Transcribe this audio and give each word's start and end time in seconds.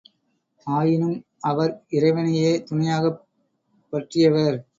ஆயினும் 0.67 1.25
அவர் 1.39 1.83
இறைவனையே 1.89 2.63
துணையாகப்பற்றியவர். 2.71 4.63